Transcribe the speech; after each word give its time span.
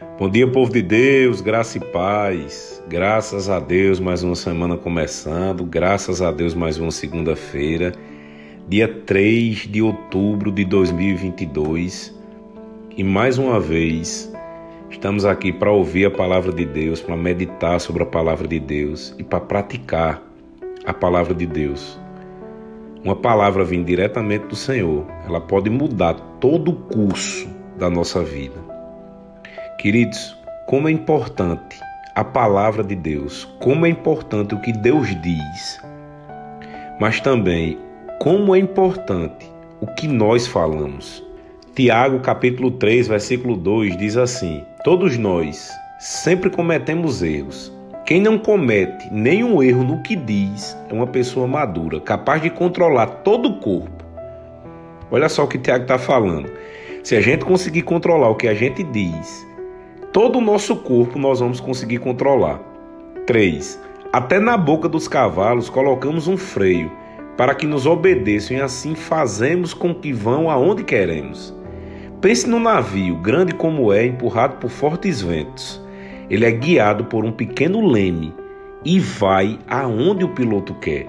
Bom 0.00 0.30
dia, 0.30 0.46
povo 0.46 0.72
de 0.72 0.80
Deus, 0.80 1.40
graça 1.40 1.76
e 1.76 1.80
paz. 1.80 2.80
Graças 2.88 3.50
a 3.50 3.58
Deus, 3.58 3.98
mais 3.98 4.22
uma 4.22 4.36
semana 4.36 4.76
começando. 4.76 5.64
Graças 5.64 6.22
a 6.22 6.30
Deus, 6.30 6.54
mais 6.54 6.78
uma 6.78 6.92
segunda-feira, 6.92 7.92
dia 8.68 8.86
3 8.86 9.66
de 9.66 9.82
outubro 9.82 10.52
de 10.52 10.64
2022. 10.64 12.16
E 12.96 13.02
mais 13.02 13.38
uma 13.38 13.58
vez, 13.58 14.32
estamos 14.88 15.24
aqui 15.24 15.52
para 15.52 15.72
ouvir 15.72 16.06
a 16.06 16.10
palavra 16.12 16.52
de 16.52 16.64
Deus, 16.64 17.00
para 17.00 17.16
meditar 17.16 17.80
sobre 17.80 18.04
a 18.04 18.06
palavra 18.06 18.46
de 18.46 18.60
Deus 18.60 19.16
e 19.18 19.24
para 19.24 19.40
praticar 19.40 20.22
a 20.84 20.94
palavra 20.94 21.34
de 21.34 21.44
Deus. 21.44 21.98
Uma 23.02 23.16
palavra 23.16 23.64
vindo 23.64 23.86
diretamente 23.86 24.46
do 24.46 24.54
Senhor, 24.54 25.04
ela 25.26 25.40
pode 25.40 25.68
mudar 25.68 26.14
todo 26.38 26.70
o 26.70 26.74
curso 26.74 27.48
da 27.76 27.90
nossa 27.90 28.22
vida. 28.22 28.67
Queridos, 29.78 30.36
como 30.66 30.88
é 30.88 30.90
importante 30.90 31.78
a 32.12 32.24
palavra 32.24 32.82
de 32.82 32.96
Deus, 32.96 33.44
como 33.60 33.86
é 33.86 33.88
importante 33.88 34.52
o 34.52 34.60
que 34.60 34.72
Deus 34.72 35.06
diz, 35.22 35.80
mas 36.98 37.20
também 37.20 37.78
como 38.18 38.56
é 38.56 38.58
importante 38.58 39.48
o 39.80 39.86
que 39.86 40.08
nós 40.08 40.48
falamos. 40.48 41.24
Tiago, 41.76 42.18
capítulo 42.18 42.72
3, 42.72 43.06
versículo 43.06 43.56
2 43.56 43.96
diz 43.96 44.16
assim: 44.16 44.64
Todos 44.82 45.16
nós 45.16 45.70
sempre 46.00 46.50
cometemos 46.50 47.22
erros. 47.22 47.72
Quem 48.04 48.20
não 48.20 48.36
comete 48.36 49.08
nenhum 49.12 49.62
erro 49.62 49.84
no 49.84 50.02
que 50.02 50.16
diz 50.16 50.76
é 50.90 50.92
uma 50.92 51.06
pessoa 51.06 51.46
madura, 51.46 52.00
capaz 52.00 52.42
de 52.42 52.50
controlar 52.50 53.06
todo 53.22 53.48
o 53.48 53.60
corpo. 53.60 54.04
Olha 55.08 55.28
só 55.28 55.44
o 55.44 55.48
que 55.48 55.56
Tiago 55.56 55.84
está 55.84 55.98
falando. 55.98 56.50
Se 57.04 57.14
a 57.14 57.20
gente 57.20 57.44
conseguir 57.44 57.82
controlar 57.82 58.28
o 58.28 58.34
que 58.34 58.48
a 58.48 58.54
gente 58.54 58.82
diz, 58.82 59.46
todo 60.12 60.38
o 60.38 60.42
nosso 60.42 60.76
corpo 60.76 61.18
nós 61.18 61.40
vamos 61.40 61.60
conseguir 61.60 61.98
controlar. 61.98 62.60
3. 63.26 63.80
Até 64.12 64.38
na 64.38 64.56
boca 64.56 64.88
dos 64.88 65.06
cavalos 65.06 65.68
colocamos 65.68 66.28
um 66.28 66.36
freio 66.36 66.90
para 67.36 67.54
que 67.54 67.66
nos 67.66 67.86
obedeçam 67.86 68.56
e 68.56 68.60
assim 68.60 68.94
fazemos 68.94 69.72
com 69.74 69.94
que 69.94 70.12
vão 70.12 70.50
aonde 70.50 70.82
queremos. 70.82 71.54
Pense 72.20 72.48
no 72.48 72.58
navio, 72.58 73.16
grande 73.16 73.54
como 73.54 73.92
é, 73.92 74.04
empurrado 74.04 74.56
por 74.56 74.70
fortes 74.70 75.22
ventos. 75.22 75.80
Ele 76.28 76.44
é 76.44 76.50
guiado 76.50 77.04
por 77.04 77.24
um 77.24 77.30
pequeno 77.30 77.86
leme 77.86 78.34
e 78.84 78.98
vai 78.98 79.58
aonde 79.68 80.24
o 80.24 80.30
piloto 80.30 80.74
quer. 80.74 81.06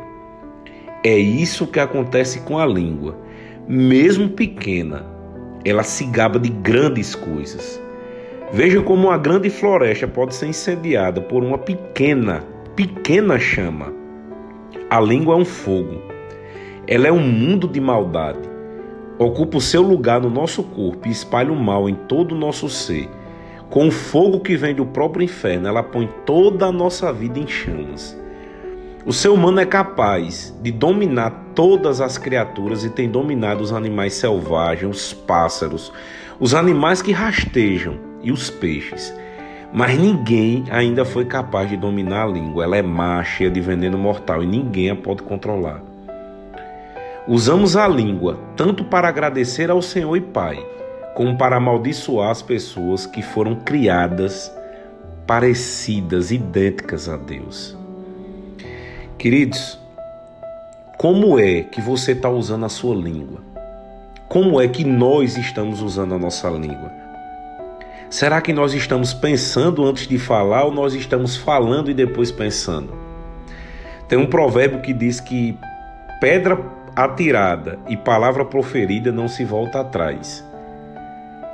É 1.04 1.18
isso 1.18 1.66
que 1.66 1.80
acontece 1.80 2.42
com 2.42 2.60
a 2.60 2.66
língua. 2.66 3.18
Mesmo 3.68 4.30
pequena, 4.30 5.06
ela 5.66 5.84
se 5.84 6.04
gaba 6.06 6.38
de 6.38 6.50
grandes 6.50 7.16
coisas. 7.16 7.82
Veja 8.52 8.82
como 8.82 9.10
uma 9.10 9.18
grande 9.18 9.48
floresta 9.48 10.08
pode 10.08 10.34
ser 10.34 10.48
incendiada 10.48 11.22
por 11.22 11.44
uma 11.44 11.58
pequena, 11.60 12.44
pequena 12.76 13.38
chama. 13.38 13.94
A 14.90 15.00
língua 15.00 15.36
é 15.36 15.38
um 15.38 15.46
fogo. 15.46 16.02
Ela 16.88 17.08
é 17.08 17.12
um 17.12 17.22
mundo 17.22 17.68
de 17.68 17.80
maldade. 17.80 18.50
Ocupa 19.20 19.58
o 19.58 19.62
seu 19.62 19.84
lugar 19.84 20.20
no 20.20 20.32
nosso 20.32 20.64
corpo 20.64 21.08
e 21.08 21.12
espalha 21.12 21.54
o 21.54 21.56
mal 21.56 21.88
em 21.88 21.94
todo 21.94 22.32
o 22.34 22.38
nosso 22.38 22.68
ser. 22.70 23.08
Com 23.70 23.90
o 23.90 23.92
fogo 23.92 24.40
que 24.40 24.58
vem 24.58 24.74
do 24.74 24.86
próprio 24.86 25.24
inferno, 25.24 25.68
ela 25.68 25.84
põe 25.84 26.10
toda 26.26 26.66
a 26.66 26.72
nossa 26.72 27.14
vida 27.14 27.38
em 27.38 27.48
chamas. 27.48 28.20
O 29.06 29.14
ser 29.14 29.30
humano 29.30 29.60
é 29.60 29.66
capaz 29.66 30.58
de 30.60 30.72
dominar 30.72 31.52
todas 31.54 32.02
as 32.02 32.18
criaturas 32.18 32.84
e 32.84 32.90
tem 32.90 33.08
dominado 33.08 33.62
os 33.62 33.72
animais 33.72 34.16
selvagens, 34.16 34.90
os 34.90 35.14
pássaros, 35.14 35.94
os 36.40 36.56
animais 36.56 37.00
que 37.00 37.12
rastejam 37.12 38.09
e 38.22 38.32
os 38.32 38.50
peixes. 38.50 39.14
Mas 39.72 39.98
ninguém 39.98 40.64
ainda 40.72 41.06
foi 41.06 41.26
capaz 41.26 41.70
de 41.70 41.78
dominar 41.78 42.24
a 42.24 42.28
língua. 42.28 42.64
Ela 42.64 42.78
é 42.78 42.82
má, 42.82 43.24
cheia 43.24 43.52
de 43.52 43.62
veneno 43.62 43.98
mortal 43.98 44.44
e 44.44 44.48
ninguém 44.48 44.90
a 44.90 44.96
pode 44.96 45.22
controlar. 45.24 45.82
Usamos 47.28 47.76
a 47.76 47.88
língua 47.88 48.40
tanto 48.56 48.84
para 48.84 49.08
agradecer 49.08 49.70
ao 49.70 49.82
Senhor 49.82 50.16
e 50.16 50.22
Pai, 50.22 50.66
como 51.14 51.38
para 51.38 51.58
amaldiçoar 51.58 52.32
as 52.32 52.42
pessoas 52.42 53.06
que 53.06 53.22
foram 53.22 53.56
criadas 53.58 54.52
parecidas, 55.28 56.32
idênticas 56.32 57.08
a 57.08 57.16
Deus. 57.16 57.78
Queridos, 59.20 59.78
como 60.98 61.38
é 61.38 61.62
que 61.62 61.80
você 61.80 62.14
está 62.14 62.30
usando 62.30 62.66
a 62.66 62.70
sua 62.70 62.96
língua? 62.96 63.42
Como 64.28 64.60
é 64.60 64.68
que 64.68 64.84
nós 64.84 65.38
estamos 65.38 65.82
usando 65.82 66.16
a 66.16 66.18
nossa 66.18 66.50
língua? 66.50 66.99
Será 68.10 68.42
que 68.42 68.52
nós 68.52 68.74
estamos 68.74 69.14
pensando 69.14 69.86
antes 69.86 70.08
de 70.08 70.18
falar 70.18 70.64
ou 70.64 70.72
nós 70.72 70.96
estamos 70.96 71.38
falando 71.38 71.92
e 71.92 71.94
depois 71.94 72.32
pensando? 72.32 72.92
Tem 74.08 74.18
um 74.18 74.26
provérbio 74.26 74.82
que 74.82 74.92
diz 74.92 75.20
que 75.20 75.56
pedra 76.20 76.60
atirada 76.96 77.78
e 77.88 77.96
palavra 77.96 78.44
proferida 78.44 79.12
não 79.12 79.28
se 79.28 79.46
volta 79.46 79.82
atrás. 79.82 80.44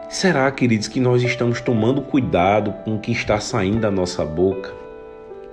Será, 0.07 0.49
queridos, 0.49 0.87
que 0.87 1.01
nós 1.01 1.21
estamos 1.23 1.59
tomando 1.59 2.01
cuidado 2.01 2.71
com 2.85 2.95
o 2.95 2.99
que 2.99 3.11
está 3.11 3.37
saindo 3.37 3.81
da 3.81 3.91
nossa 3.91 4.23
boca? 4.23 4.71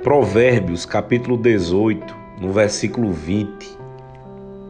Provérbios, 0.04 0.86
capítulo 0.86 1.36
18, 1.36 2.14
no 2.40 2.52
versículo 2.52 3.10
20. 3.10 3.76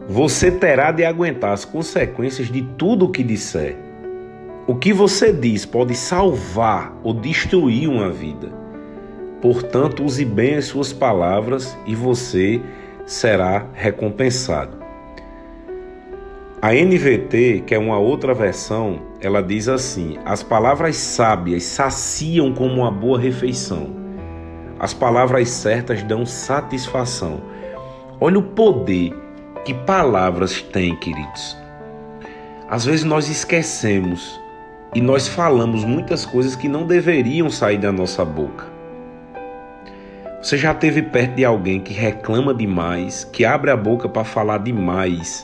Você 0.09 0.49
terá 0.49 0.91
de 0.91 1.05
aguentar 1.05 1.53
as 1.53 1.63
consequências 1.63 2.47
de 2.47 2.63
tudo 2.75 3.05
o 3.05 3.11
que 3.11 3.23
disser. 3.23 3.92
O 4.65 4.75
que 4.75 4.93
você 4.93 5.33
diz 5.33 5.65
pode 5.65 5.93
salvar 5.93 6.97
ou 7.03 7.13
destruir 7.13 7.89
uma 7.89 8.09
vida. 8.09 8.49
Portanto, 9.41 10.05
use 10.05 10.23
bem 10.23 10.55
as 10.55 10.65
suas 10.65 10.93
palavras 10.93 11.77
e 11.85 11.93
você 11.93 12.61
será 13.05 13.67
recompensado. 13.73 14.77
A 16.61 16.73
NVT, 16.73 17.65
que 17.67 17.75
é 17.75 17.77
uma 17.77 17.97
outra 17.97 18.33
versão, 18.33 19.01
ela 19.19 19.43
diz 19.43 19.67
assim: 19.67 20.17
As 20.23 20.41
palavras 20.41 20.95
sábias 20.95 21.63
saciam 21.63 22.53
como 22.53 22.75
uma 22.75 22.89
boa 22.89 23.19
refeição. 23.19 23.89
As 24.79 24.93
palavras 24.93 25.49
certas 25.49 26.01
dão 26.03 26.25
satisfação. 26.25 27.41
Olha 28.17 28.39
o 28.39 28.43
poder 28.43 29.13
que 29.65 29.73
palavras 29.73 30.61
têm, 30.61 30.95
queridos. 30.95 31.57
Às 32.69 32.85
vezes 32.85 33.03
nós 33.03 33.27
esquecemos 33.27 34.41
e 34.95 35.01
nós 35.01 35.27
falamos 35.27 35.83
muitas 35.83 36.25
coisas 36.25 36.55
que 36.55 36.67
não 36.67 36.85
deveriam 36.85 37.49
sair 37.49 37.77
da 37.77 37.91
nossa 37.91 38.23
boca. 38.23 38.65
Você 40.41 40.57
já 40.57 40.71
esteve 40.71 41.01
perto 41.01 41.35
de 41.35 41.45
alguém 41.45 41.79
que 41.79 41.93
reclama 41.93 42.53
demais, 42.53 43.23
que 43.23 43.45
abre 43.45 43.71
a 43.71 43.77
boca 43.77 44.07
para 44.09 44.23
falar 44.23 44.59
demais, 44.59 45.43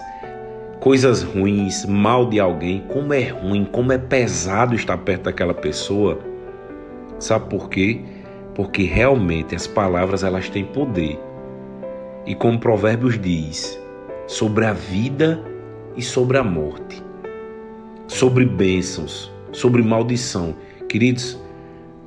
coisas 0.79 1.23
ruins, 1.23 1.85
mal 1.85 2.29
de 2.29 2.39
alguém? 2.39 2.83
Como 2.89 3.13
é 3.13 3.29
ruim, 3.29 3.65
como 3.65 3.91
é 3.91 3.97
pesado 3.97 4.75
estar 4.75 4.97
perto 4.97 5.23
daquela 5.23 5.53
pessoa? 5.53 6.19
Sabe 7.17 7.49
por 7.49 7.69
quê? 7.69 8.01
Porque 8.53 8.83
realmente 8.83 9.55
as 9.55 9.65
palavras 9.65 10.23
elas 10.23 10.49
têm 10.49 10.65
poder. 10.65 11.19
E 12.25 12.35
como 12.35 12.59
Provérbios 12.59 13.19
diz, 13.19 13.79
sobre 14.27 14.65
a 14.65 14.73
vida 14.73 15.41
e 15.95 16.01
sobre 16.01 16.37
a 16.37 16.43
morte, 16.43 17.01
sobre 18.07 18.45
bênçãos, 18.45 19.31
sobre 19.51 19.81
maldição. 19.81 20.55
Queridos, 20.87 21.39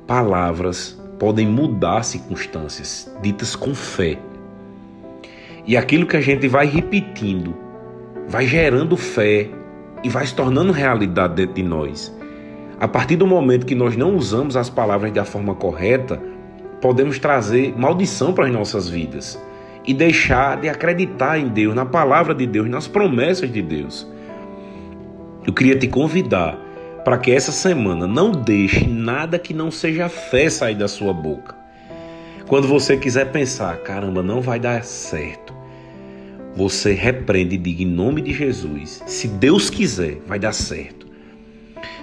palavras 0.07 0.99
podem 1.19 1.47
mudar 1.47 2.03
circunstâncias, 2.03 3.11
ditas 3.21 3.55
com 3.55 3.73
fé. 3.73 4.17
E 5.65 5.77
aquilo 5.77 6.05
que 6.05 6.17
a 6.17 6.21
gente 6.21 6.47
vai 6.47 6.65
repetindo, 6.65 7.55
vai 8.27 8.45
gerando 8.45 8.97
fé 8.97 9.49
e 10.03 10.09
vai 10.09 10.25
se 10.25 10.35
tornando 10.35 10.73
realidade 10.73 11.35
dentro 11.35 11.55
de 11.55 11.63
nós. 11.63 12.13
A 12.79 12.87
partir 12.87 13.15
do 13.15 13.25
momento 13.25 13.65
que 13.65 13.75
nós 13.75 13.95
não 13.95 14.15
usamos 14.15 14.57
as 14.57 14.69
palavras 14.69 15.11
da 15.13 15.23
forma 15.23 15.55
correta, 15.55 16.21
podemos 16.81 17.17
trazer 17.17 17.73
maldição 17.77 18.33
para 18.33 18.45
as 18.45 18.51
nossas 18.51 18.89
vidas 18.89 19.41
e 19.85 19.93
deixar 19.93 20.59
de 20.59 20.67
acreditar 20.67 21.39
em 21.39 21.47
Deus, 21.47 21.73
na 21.73 21.85
palavra 21.85 22.35
de 22.35 22.45
Deus, 22.45 22.69
nas 22.69 22.87
promessas 22.87 23.51
de 23.51 23.61
Deus. 23.61 24.05
Eu 25.45 25.53
queria 25.53 25.77
te 25.77 25.87
convidar 25.87 26.59
para 27.03 27.17
que 27.17 27.31
essa 27.31 27.51
semana 27.51 28.07
não 28.07 28.31
deixe 28.31 28.87
nada 28.87 29.37
que 29.37 29.53
não 29.53 29.69
seja 29.69 30.07
fé 30.07 30.49
sair 30.49 30.75
da 30.75 30.87
sua 30.87 31.13
boca. 31.13 31.55
Quando 32.47 32.67
você 32.67 32.97
quiser 32.97 33.31
pensar, 33.31 33.77
caramba, 33.77 34.21
não 34.21 34.41
vai 34.41 34.59
dar 34.59 34.83
certo, 34.83 35.53
você 36.55 36.93
repreende 36.93 37.55
e 37.55 37.57
diga 37.57 37.83
em 37.83 37.87
nome 37.87 38.21
de 38.21 38.33
Jesus: 38.33 39.01
se 39.05 39.27
Deus 39.27 39.69
quiser, 39.69 40.17
vai 40.27 40.39
dar 40.39 40.53
certo. 40.53 41.07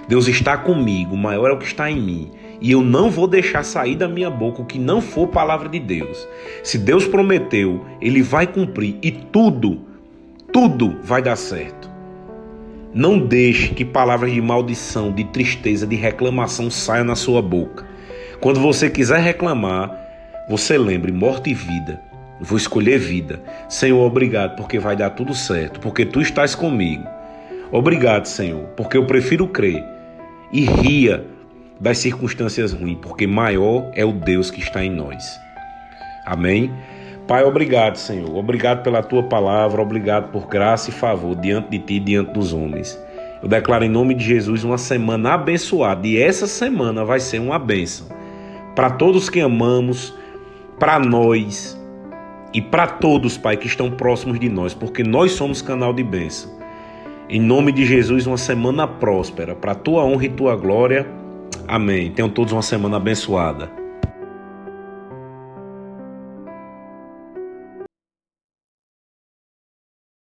Deus 0.07 0.27
está 0.27 0.57
comigo, 0.57 1.15
maior 1.15 1.49
é 1.49 1.53
o 1.53 1.57
que 1.57 1.65
está 1.65 1.89
em 1.89 2.01
mim. 2.01 2.31
E 2.59 2.71
eu 2.71 2.81
não 2.81 3.09
vou 3.09 3.27
deixar 3.27 3.63
sair 3.63 3.95
da 3.95 4.07
minha 4.07 4.29
boca 4.29 4.61
o 4.61 4.65
que 4.65 4.77
não 4.77 5.01
for 5.01 5.27
palavra 5.27 5.67
de 5.67 5.79
Deus. 5.79 6.27
Se 6.63 6.77
Deus 6.77 7.07
prometeu, 7.07 7.83
Ele 7.99 8.21
vai 8.21 8.45
cumprir 8.45 8.97
e 9.01 9.11
tudo, 9.11 9.81
tudo 10.53 10.99
vai 11.01 11.23
dar 11.23 11.35
certo. 11.35 11.90
Não 12.93 13.17
deixe 13.17 13.69
que 13.73 13.85
palavras 13.85 14.33
de 14.33 14.41
maldição, 14.41 15.13
de 15.13 15.23
tristeza, 15.25 15.87
de 15.87 15.95
reclamação 15.95 16.69
saiam 16.69 17.05
na 17.05 17.15
sua 17.15 17.41
boca. 17.41 17.85
Quando 18.41 18.59
você 18.59 18.89
quiser 18.89 19.19
reclamar, 19.19 19.95
você 20.49 20.77
lembre 20.77 21.11
morte 21.11 21.51
e 21.51 21.53
vida. 21.53 22.01
Vou 22.41 22.57
escolher 22.57 22.97
vida. 22.97 23.41
Senhor, 23.69 24.01
obrigado, 24.01 24.55
porque 24.57 24.79
vai 24.79 24.95
dar 24.95 25.11
tudo 25.11 25.33
certo, 25.33 25.79
porque 25.79 26.05
tu 26.05 26.19
estás 26.19 26.53
comigo. 26.55 27.07
Obrigado, 27.71 28.25
Senhor, 28.25 28.65
porque 28.75 28.97
eu 28.97 29.05
prefiro 29.05 29.47
crer 29.47 29.81
e 30.51 30.65
ria 30.65 31.25
das 31.79 31.99
circunstâncias 31.99 32.73
ruins, 32.73 32.97
porque 33.01 33.25
maior 33.25 33.89
é 33.93 34.03
o 34.03 34.11
Deus 34.11 34.51
que 34.51 34.59
está 34.59 34.83
em 34.83 34.89
nós. 34.89 35.39
Amém? 36.25 36.71
Pai, 37.31 37.45
obrigado, 37.45 37.95
Senhor. 37.95 38.35
Obrigado 38.35 38.83
pela 38.83 39.01
tua 39.01 39.23
palavra, 39.23 39.81
obrigado 39.81 40.33
por 40.33 40.47
graça 40.47 40.89
e 40.89 40.93
favor 40.93 41.33
diante 41.33 41.69
de 41.69 41.79
ti 41.79 41.93
e 41.93 41.99
diante 42.01 42.33
dos 42.33 42.51
homens. 42.51 43.01
Eu 43.41 43.47
declaro 43.47 43.85
em 43.85 43.89
nome 43.89 44.13
de 44.13 44.21
Jesus 44.21 44.65
uma 44.65 44.77
semana 44.77 45.35
abençoada 45.35 46.05
e 46.05 46.21
essa 46.21 46.45
semana 46.45 47.05
vai 47.05 47.21
ser 47.21 47.39
uma 47.39 47.57
bênção 47.57 48.07
para 48.75 48.89
todos 48.89 49.29
que 49.29 49.39
amamos, 49.39 50.13
para 50.77 50.99
nós 50.99 51.79
e 52.53 52.61
para 52.61 52.85
todos, 52.85 53.37
Pai, 53.37 53.55
que 53.55 53.67
estão 53.67 53.89
próximos 53.89 54.37
de 54.37 54.49
nós, 54.49 54.73
porque 54.73 55.01
nós 55.01 55.31
somos 55.31 55.61
canal 55.61 55.93
de 55.93 56.03
bênção. 56.03 56.51
Em 57.29 57.39
nome 57.39 57.71
de 57.71 57.85
Jesus, 57.85 58.27
uma 58.27 58.37
semana 58.37 58.85
próspera 58.85 59.55
para 59.55 59.73
tua 59.73 60.03
honra 60.03 60.25
e 60.25 60.29
tua 60.29 60.57
glória. 60.57 61.07
Amém. 61.65 62.11
Tenham 62.11 62.27
todos 62.29 62.51
uma 62.51 62.61
semana 62.61 62.97
abençoada. 62.97 63.80